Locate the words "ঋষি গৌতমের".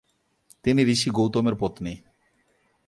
0.83-1.55